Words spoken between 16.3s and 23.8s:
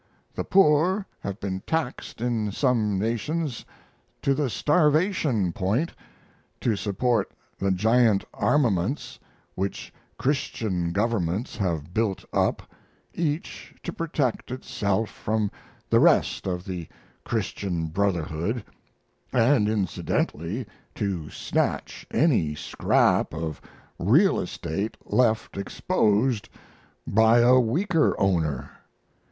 of the Christian brotherhood, and incidentally to snatch any scrap of